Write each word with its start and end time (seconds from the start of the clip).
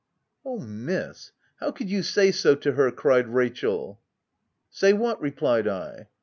"Oh, 0.43 0.57
Miss! 0.57 1.31
how 1.59 1.69
could 1.69 1.87
you 1.87 2.01
say 2.01 2.31
so 2.31 2.55
to 2.55 2.71
her?" 2.71 2.89
cried 2.91 3.27
Rachel." 3.27 4.01
Say 4.71 4.93
what?" 4.93 5.21
replied 5.21 5.67
I. 5.67 6.07